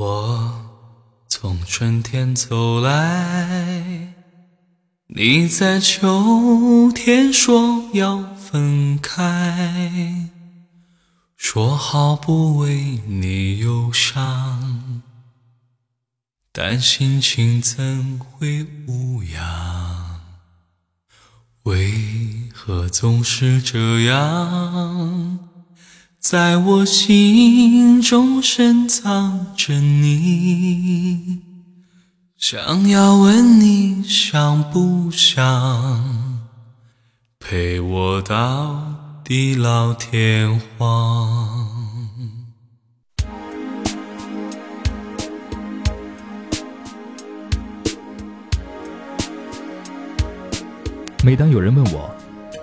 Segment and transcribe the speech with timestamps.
[0.00, 0.64] 我
[1.28, 4.14] 从春天走来，
[5.08, 10.30] 你在秋天说要分开，
[11.36, 15.02] 说好不为你忧伤，
[16.50, 20.20] 但心情怎会无恙？
[21.64, 25.49] 为何总是这样？
[26.20, 31.40] 在我心中深藏着你，
[32.36, 36.38] 想要问你想不想
[37.38, 38.82] 陪我到
[39.24, 41.66] 地老天荒？
[51.24, 52.14] 每当有人问我：“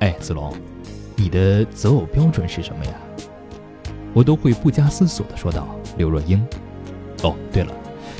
[0.00, 0.56] 哎，子龙，
[1.16, 2.92] 你的择偶标准是什么呀？”
[4.14, 6.44] 我都会不加思索地说道：“刘若英。”
[7.22, 7.72] 哦，对了，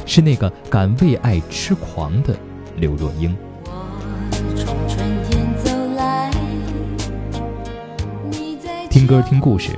[0.06, 2.34] 是那个敢为爱痴狂的
[2.76, 3.36] 刘若英。
[8.88, 9.70] 听歌听故事，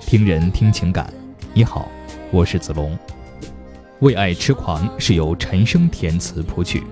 [0.00, 1.12] 听人听情感。
[1.52, 1.88] 你好，
[2.30, 2.92] 我是子龙。
[4.00, 6.84] 《为爱痴狂》是由陈升填词谱曲，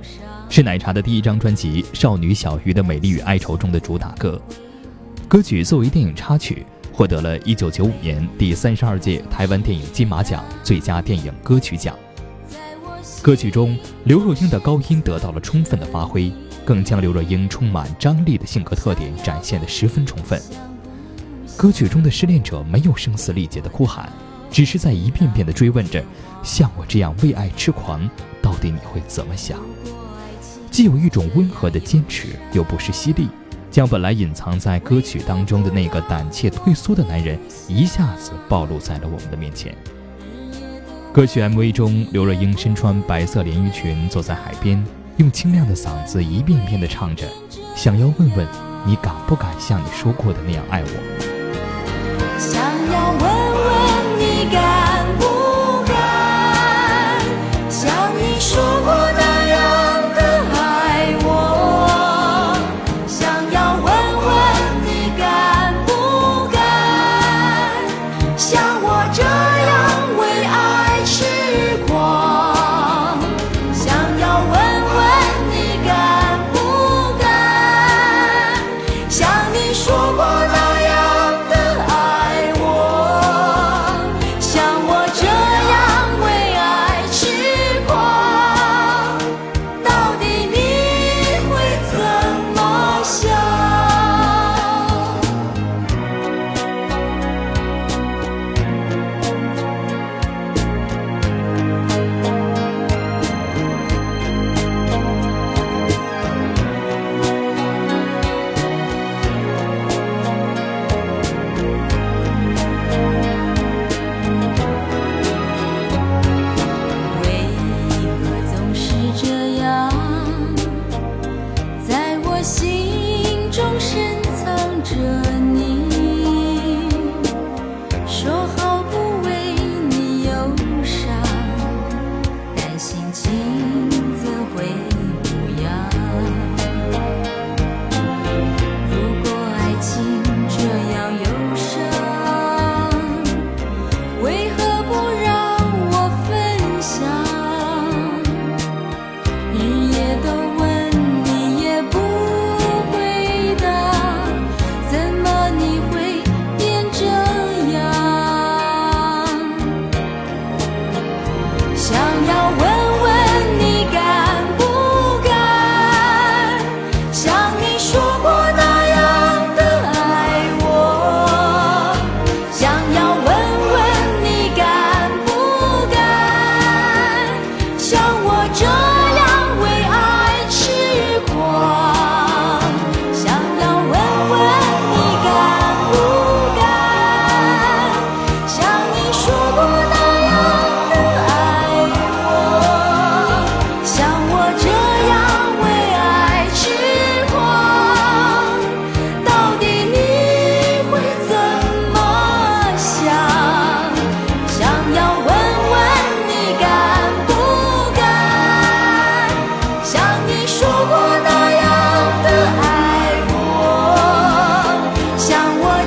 [0.48, 4.40] 是奶茶的第一张专辑《少女小鱼的美丽与哀愁》中的主打歌。
[5.28, 6.66] 歌曲作为电影插曲。
[6.96, 11.94] 获得了一九九五年第三十二届台湾电影金马奖最佳电影歌曲奖。
[13.20, 16.32] 歌曲中，刘若英的高音得到了充分的发挥，
[16.64, 20.40] 更将刘若英充满张力的性格特点展现得十分充分。
[21.54, 24.10] 歌曲中的失恋者没有声嘶力竭的哭喊，
[24.50, 26.02] 只是在一遍遍地追问着：
[26.42, 28.08] 像我这样为爱痴狂，
[28.40, 29.58] 到底你会怎么想？
[30.70, 33.28] 既有一种温和的坚持，又不失犀利。
[33.76, 37.38] 将本来隐藏在歌曲当中的那个胆怯退缩的男人，
[37.68, 39.74] 一下子暴露在了我们的面前。
[41.12, 44.82] 歌曲 MV 中，刘若英身穿白色连衣裙，坐在海边，
[45.18, 47.26] 用清亮的嗓子一遍遍地唱着
[47.76, 48.48] ：“想要问问
[48.86, 50.88] 你，敢不敢像你说过的那样爱我？”
[52.40, 55.04] 想要问问你，敢
[68.66, 69.95] 像我这样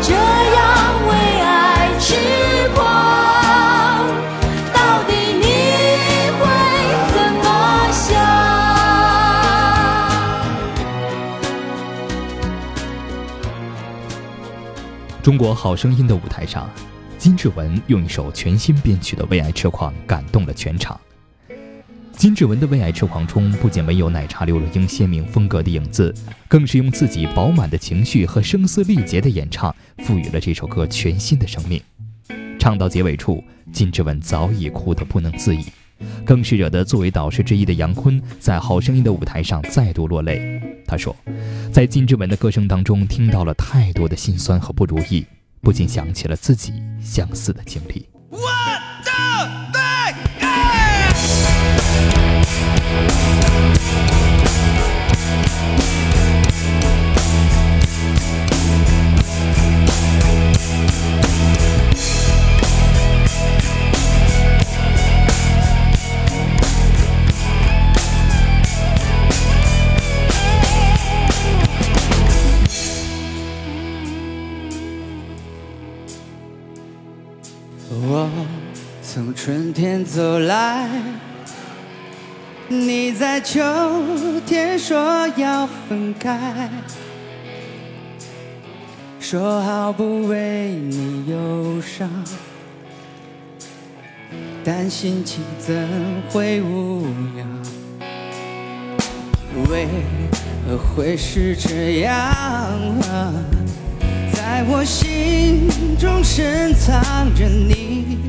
[0.02, 2.16] 这样为爱痴
[2.76, 2.78] 狂
[4.74, 5.46] 到底你
[6.40, 6.42] 会
[7.14, 7.48] 怎么
[7.92, 8.04] 想
[15.22, 16.70] 中国好声音的舞台上
[17.18, 21.00] 金志文用一首全新编曲的为爱痴狂感动了全场。
[22.19, 26.13] 金志文的《为爱痴狂》中，不仅没有奶茶刘若英鲜明风格的影子，
[26.50, 31.81] 更是用自己饱满的情绪和声嘶力竭的演唱，赋予了这首歌全新的生命。
[32.60, 35.63] 唱到结尾处，金志文早已哭得不能自已，
[36.25, 40.62] 更是惹得作为导师之一的杨坤在《好声音》的舞台上再度落泪。
[40.86, 41.16] 他说，
[41.71, 45.25] 在金志文的歌声当中听到了太多的心酸和不如意，
[45.62, 48.09] 不禁想起了自己相似的经历。
[80.12, 80.90] 走来，
[82.68, 83.62] 你在秋
[84.44, 86.68] 天说要分开，
[89.20, 92.10] 说好不为你忧伤，
[94.64, 95.88] 但心情怎
[96.32, 97.06] 会无
[97.38, 97.48] 恙？
[99.70, 99.88] 为
[100.66, 102.18] 何会是这样？
[104.34, 105.70] 在我心
[106.00, 108.29] 中深藏着你，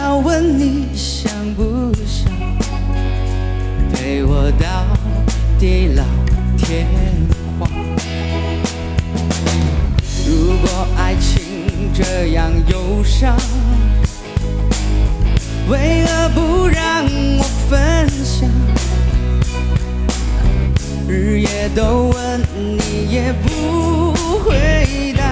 [0.00, 2.32] 要问你想不想
[3.92, 4.86] 陪我到
[5.58, 6.04] 地老
[6.56, 6.86] 天
[7.58, 7.68] 荒？
[10.24, 13.36] 如果爱情这样忧伤，
[15.68, 17.04] 为何不让
[17.36, 18.48] 我分享？
[21.08, 24.12] 日夜都问你也不
[24.44, 25.24] 回答，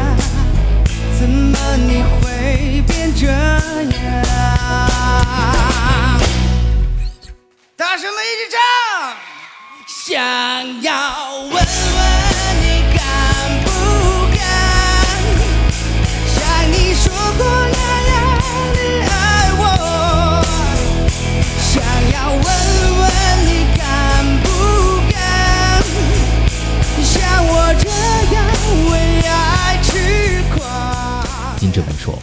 [1.21, 2.03] 怎么你
[2.47, 3.35] 会变这样？
[7.77, 8.59] 大声的一起唱，
[9.89, 10.15] 想
[10.81, 10.93] 要
[11.33, 11.59] 问问
[12.63, 12.65] 你
[12.95, 12.99] 敢
[13.65, 13.69] 不
[14.37, 14.39] 敢，
[16.29, 16.39] 像
[16.71, 17.05] 你说
[17.37, 17.77] 过那
[18.13, 18.15] 样
[18.75, 19.11] 你爱
[19.59, 19.63] 我，
[21.59, 21.75] 想
[22.13, 22.47] 要问
[23.01, 23.03] 问
[23.45, 23.83] 你敢
[24.45, 24.47] 不
[25.11, 25.17] 敢，
[27.03, 27.11] 像
[27.45, 27.51] 我
[27.83, 27.85] 这
[28.37, 28.39] 样
[28.93, 28.95] 为
[29.27, 29.35] 爱
[29.83, 29.85] 痴
[30.55, 30.57] 狂。
[31.59, 32.17] 金志文说：“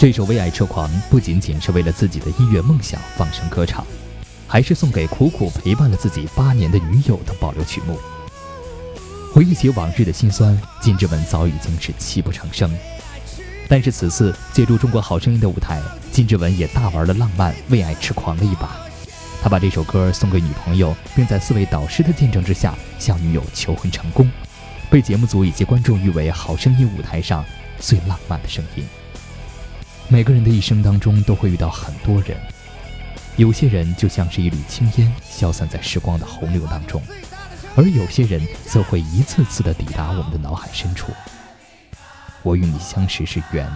[0.00, 3.86] 这首《为爱痴狂》不仅仅是为了自己的音乐梦想放声歌唱，
[4.46, 7.98] 还是送给苦苦陪伴了自己八年的女友的保留曲目。
[9.34, 12.74] 回忆起往日的辛酸，金志文早已经是泣不成声。
[13.68, 15.78] 但是此次借助《中国好声音》的舞台，
[16.10, 18.74] 金志文也大玩了浪漫、为爱痴狂了一把。
[19.42, 24.26] 他把这首歌送给女朋友，并在四位导师的见证之下向女友求婚成功，
[24.88, 27.44] 被节目组以及观众誉为《好声音》舞台上
[27.78, 28.84] 最浪漫的声音。
[30.12, 32.36] 每个人的一生当中都会遇到很多人，
[33.36, 37.00] 有些人就像是一缕青烟，消散在时光的洪流当中，
[37.76, 41.12] 而有些人则会一次次的抵达我们的脑海深处。
[42.42, 43.70] 我与你相识是缘，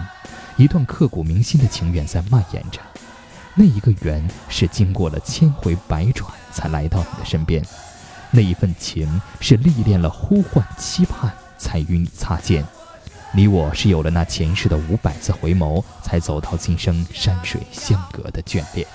[0.57, 2.81] 一段刻骨铭心的情缘在蔓延着。
[3.55, 7.65] 那一个缘是经过了千回百转才来到你的身边，
[8.31, 12.65] 那一份情是历练了呼唤期盼才与你擦肩。
[13.35, 18.87] 你我是有了那前世的五百次回眸，才走到今生山水相隔的眷恋。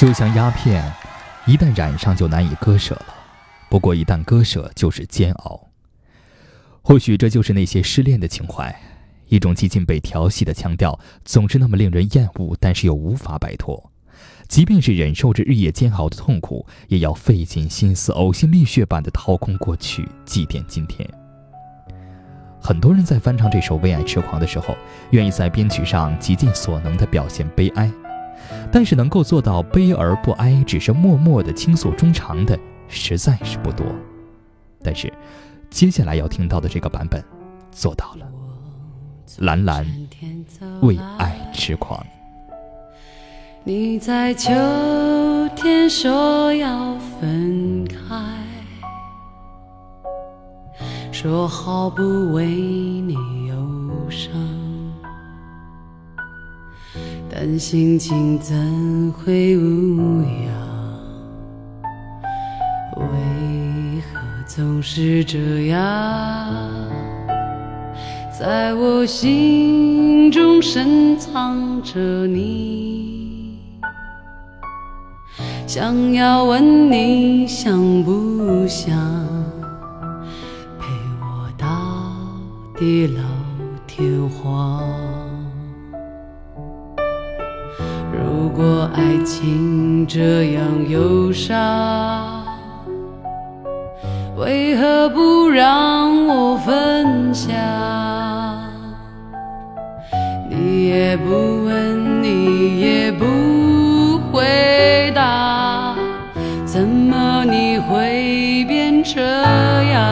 [0.00, 0.90] 就像鸦片，
[1.44, 3.14] 一旦染上就难以割舍了。
[3.68, 5.68] 不过一旦割舍，就是煎熬。
[6.80, 8.74] 或许这就是那些失恋的情怀，
[9.28, 13.92] 一种几近被调戏的腔调，总是那么令人厌恶，但是又无法摆脱。
[14.48, 21.06] 即便是忍受着日夜煎熬的痛苦，也要费尽心思、呕心沥血般的掏空过去，祭奠今天。
[22.58, 24.74] 很多人在翻唱这首《为爱痴狂》的时候，
[25.10, 27.92] 愿意在编曲上极尽所能地表现悲哀，
[28.72, 33.86] 但是能够做到悲而不哀，只是默默地倾诉衷肠的，实在是不多。
[34.82, 35.12] 但是，
[35.70, 37.22] 接下来要听到的这个版本，
[37.70, 38.26] 做到了。
[39.38, 39.86] 蓝蓝
[40.82, 42.04] 为爱痴狂，
[43.62, 44.50] 你在秋
[45.54, 47.96] 天说要分开，
[51.12, 52.02] 说好不
[52.32, 53.14] 为你
[53.46, 54.32] 忧伤，
[57.32, 58.54] 但心情怎
[59.12, 60.50] 会无恙？
[62.96, 65.78] 为何总是这样？
[68.38, 73.58] 在我心中深藏着你，
[75.66, 78.96] 想要问你想不想
[80.78, 80.86] 陪
[81.20, 81.68] 我到
[82.78, 83.22] 地老
[83.86, 84.82] 天荒？
[88.52, 92.44] 如果爱情这样忧伤，
[94.36, 97.54] 为何不让我分享？
[100.48, 105.94] 你也不问，你也不回答，
[106.66, 110.10] 怎么你会变这样？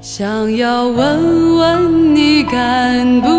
[0.00, 3.35] 想要问问你敢不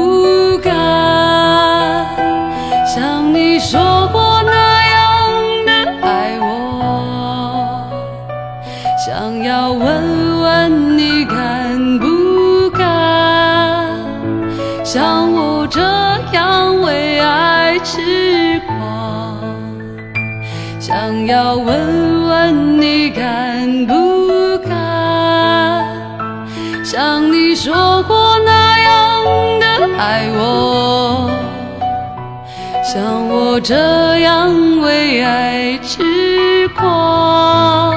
[33.68, 37.94] 这样为爱痴狂，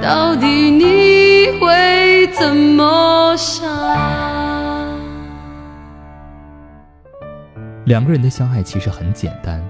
[0.00, 3.62] 到底你会怎么想？
[7.84, 9.62] 两个人的相爱其实很简单，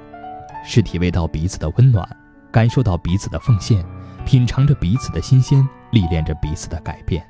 [0.64, 2.08] 是体味到彼此的温暖，
[2.52, 3.84] 感受到彼此的奉献，
[4.24, 7.20] 品尝着彼此的新鲜，历练着彼此的改变，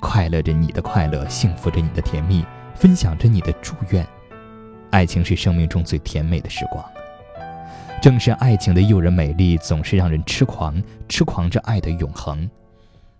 [0.00, 2.42] 快乐着你的快乐，幸福着你的甜蜜，
[2.74, 4.02] 分享着你的祝愿。
[4.90, 6.84] 爱情是生命中最甜美的时光，
[8.02, 12.48] 正是爱情的诱人美丽，总是让人痴狂，痴狂着爱的永恒。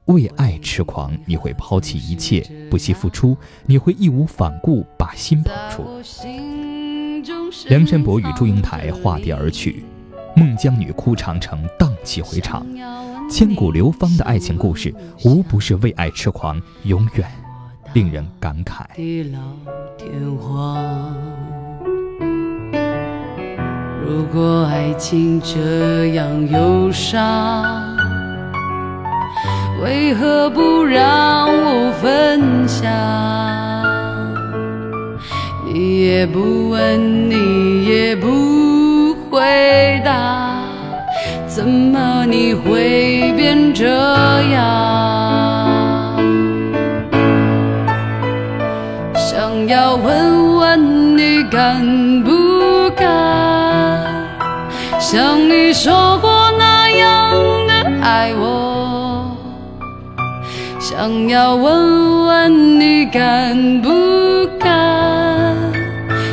[0.06, 3.36] 为爱痴狂，你会抛弃一切，不惜付出，
[3.66, 5.84] 你会义无反顾把心捧出。
[7.68, 9.84] 梁山伯与祝英台化蝶而去，
[10.34, 12.66] 孟姜女哭长城，荡气回肠。
[13.30, 14.92] 千古流芳的爱情故事，
[15.24, 17.30] 无不是为爱痴狂，永远
[17.92, 18.84] 令人感慨。
[18.96, 19.38] 地老
[19.96, 21.14] 天荒。
[24.10, 27.64] 如果爱情这样忧伤，
[29.84, 32.90] 为何不让我分享？
[35.64, 40.64] 你也不问，你也不回答，
[41.46, 43.86] 怎么你会变这
[44.50, 44.60] 样？
[49.14, 51.80] 想要问问你敢
[52.24, 52.29] 不，
[55.12, 57.34] 像你说过那样
[57.66, 59.36] 的爱我。
[60.78, 65.56] 想要问问你敢不敢，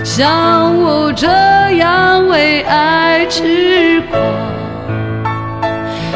[0.03, 1.27] 像我这
[1.77, 4.21] 样为爱痴狂。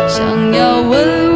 [0.08, 1.31] 想要问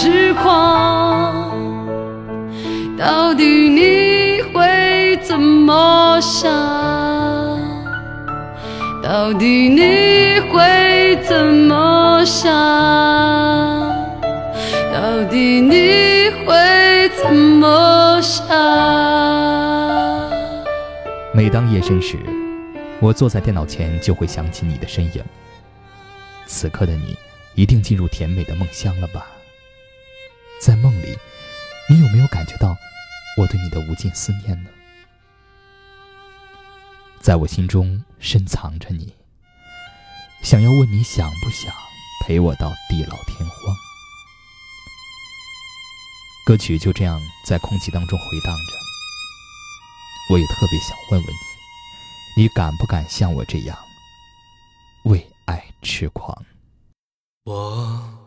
[0.00, 1.52] 痴狂。
[2.96, 6.50] 到底你会怎么想？
[9.02, 12.50] 到底你会怎么想？
[14.90, 18.48] 到底你会怎么想？
[21.34, 22.16] 每当夜深时，
[23.00, 25.22] 我坐在电脑前，就会想起你的身影。
[26.46, 27.14] 此刻的你，
[27.54, 29.26] 一定进入甜美的梦乡了吧？
[30.60, 31.18] 在梦里，
[31.88, 32.76] 你有没有感觉到
[33.38, 34.70] 我对你的无尽思念呢？
[37.18, 39.14] 在我心中深藏着你，
[40.42, 41.72] 想要问你想不想
[42.22, 43.76] 陪我到地老天荒。
[46.44, 51.34] 歌曲就这样在空气当中回荡着，我也特别想问问
[52.36, 53.78] 你，你敢不敢像我这样
[55.04, 56.44] 为爱痴狂？
[57.44, 58.19] 我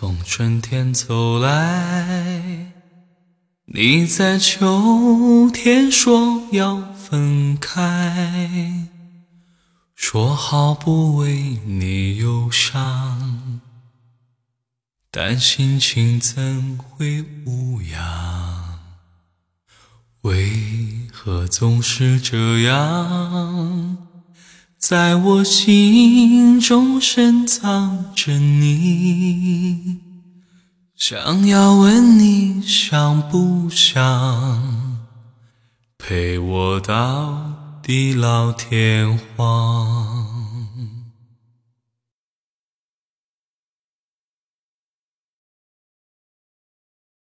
[0.00, 2.72] 从春天走来，
[3.66, 8.88] 你在秋天说要分开，
[9.94, 13.60] 说好不为你忧伤，
[15.10, 18.80] 但心情怎会无恙？
[20.22, 24.08] 为何总是这样？
[24.80, 29.98] 在我心中深藏着你，
[30.96, 34.98] 想要问你想不想
[35.98, 40.29] 陪我到地老天荒。